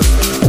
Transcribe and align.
love. 0.00 0.47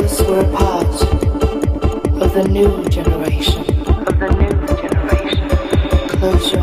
we're 0.00 0.38
a 0.38 0.56
part 0.56 0.86
of 2.22 2.32
the 2.32 2.46
new 2.48 2.84
generation. 2.88 3.62
Of 4.06 4.16
the 4.20 4.28
new 4.38 4.76
generation. 4.76 5.48
Close 6.20 6.57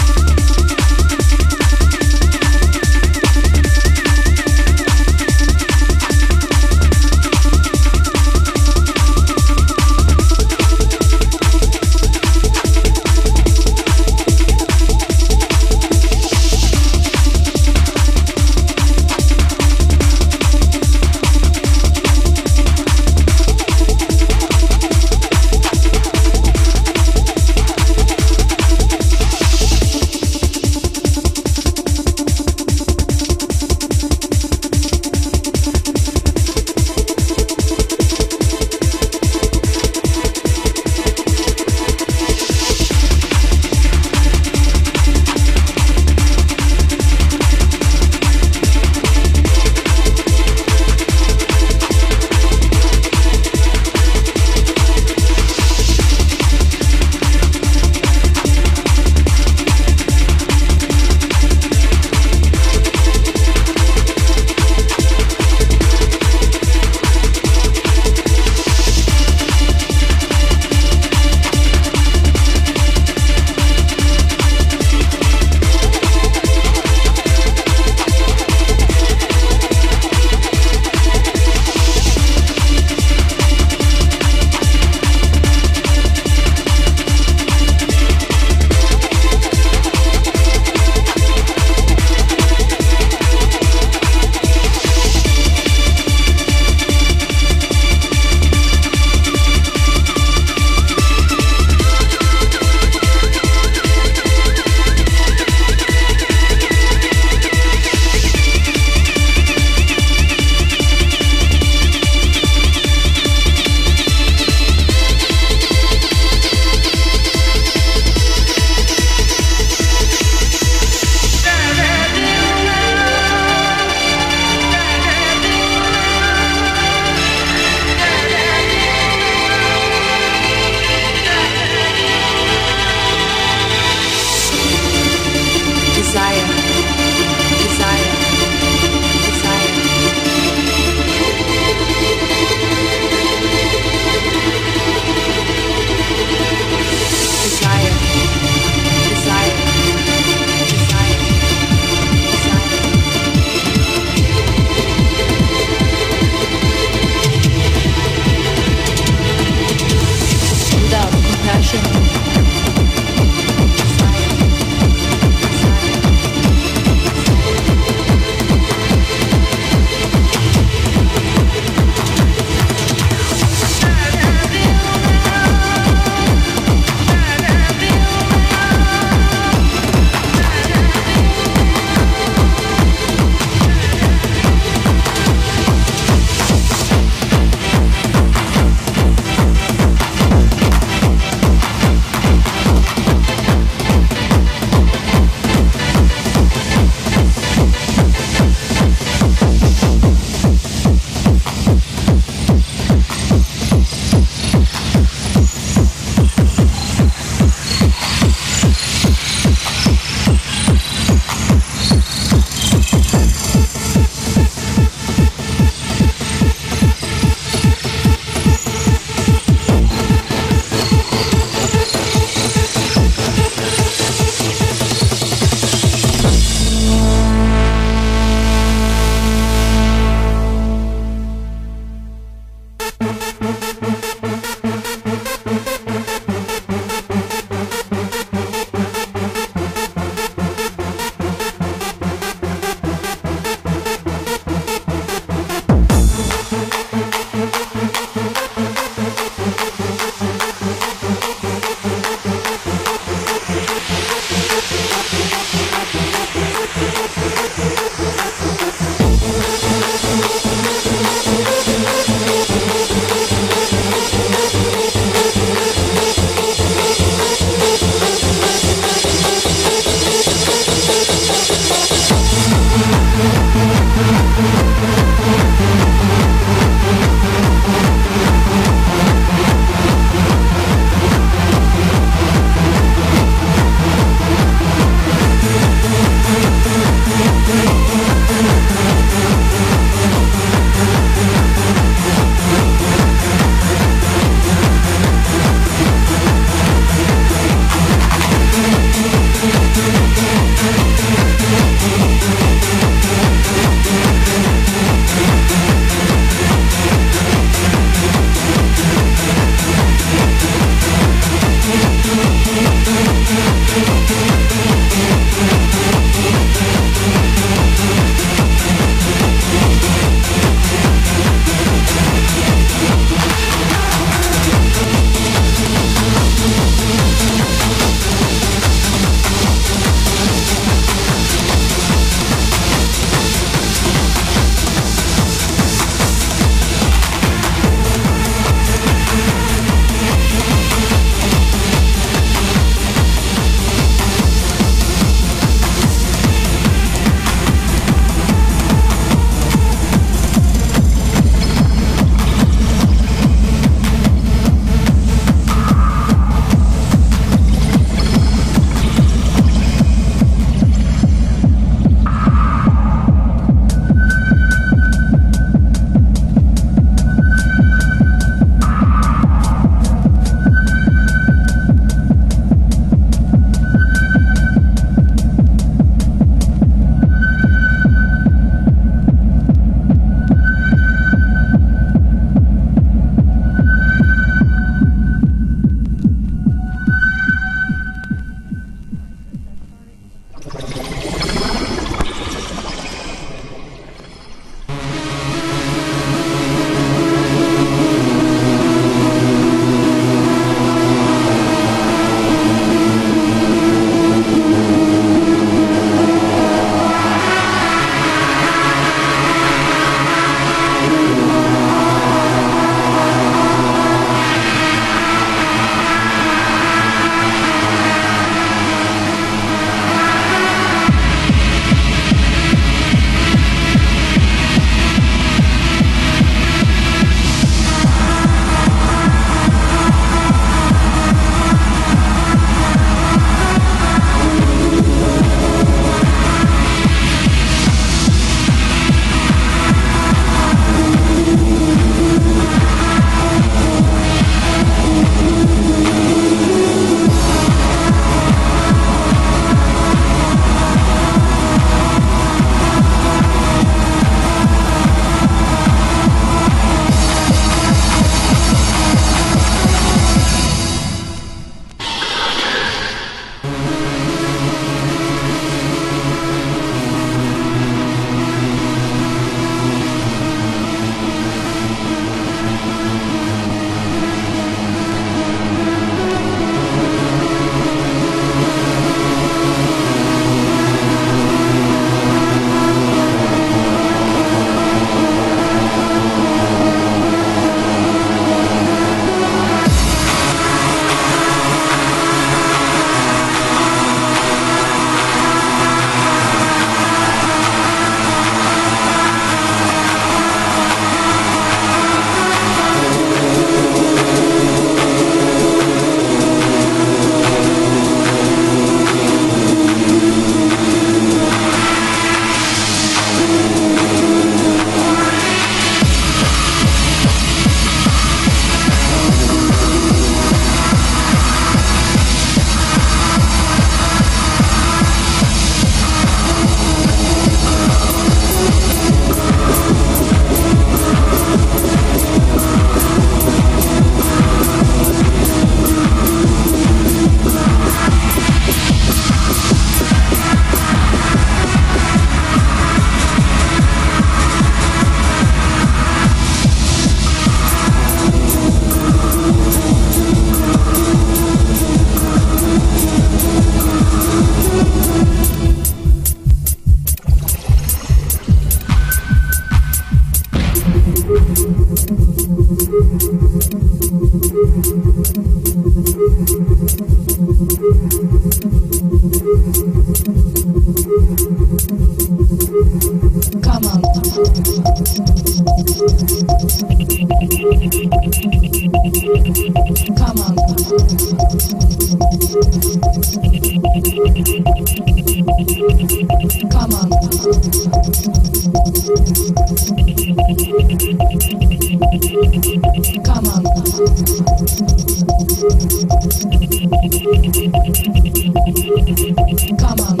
Come 599.60 599.80
on. 599.80 600.00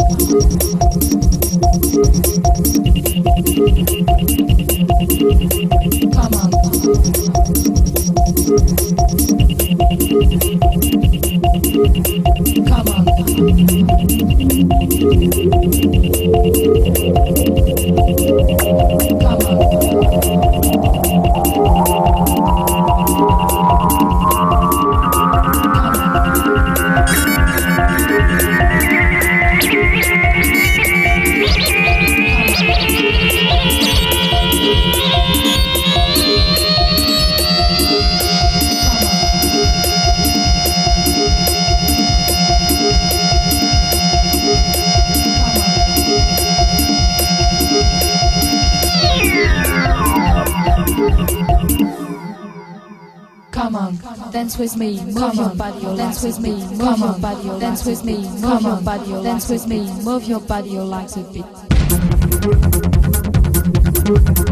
with 54.60 54.76
me, 54.76 55.02
move 55.06 55.34
your 55.34 55.54
body, 55.54 55.80
dance 55.96 56.22
with 56.22 56.38
me, 56.38 56.52
move 56.76 56.98
your 56.98 57.18
body, 57.18 57.48
dance 57.60 57.86
with 57.86 58.04
me, 58.04 58.18
move 58.40 58.60
your 58.60 58.80
body, 58.82 59.10
dance 59.22 59.48
with 59.48 59.66
me, 59.66 59.90
move 60.04 60.24
your 60.24 60.40
body, 60.40 60.78
legs 60.78 61.16
a 61.16 61.20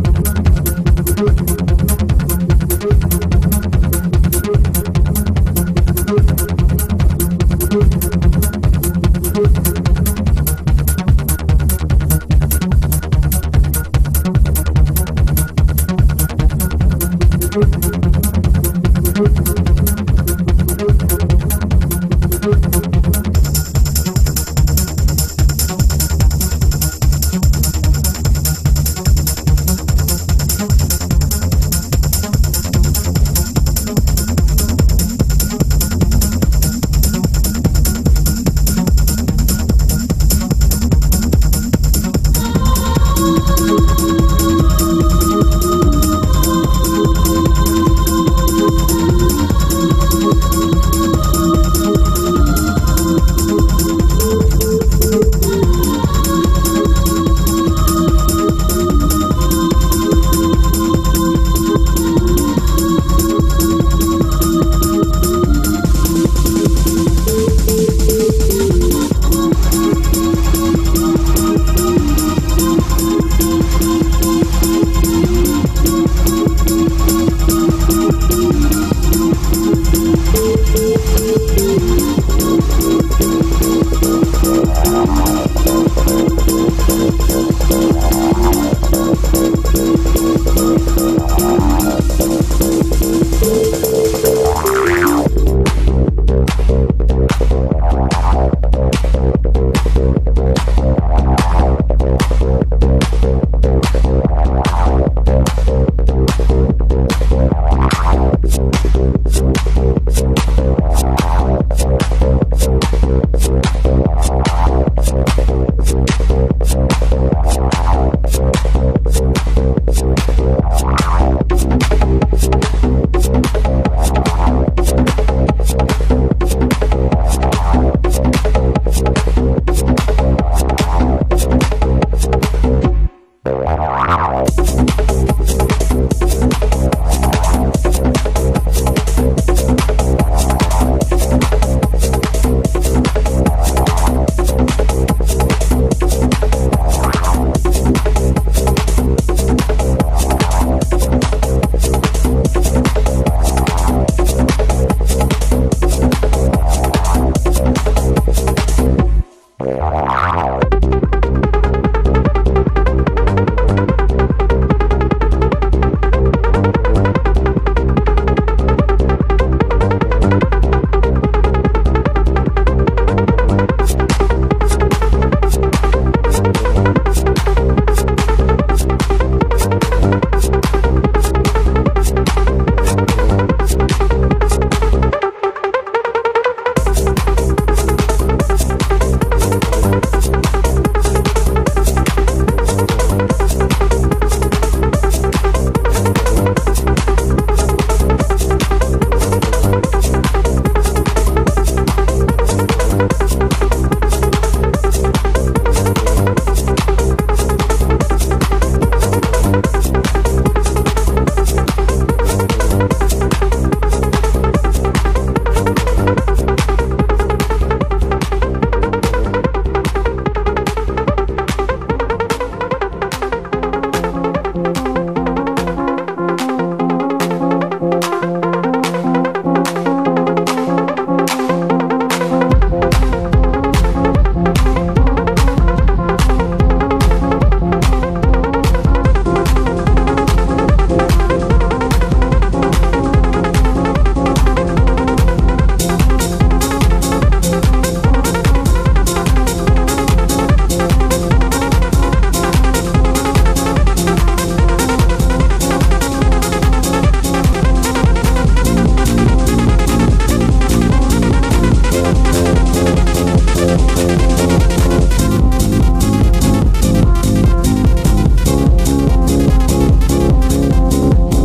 bit. 0.00 0.07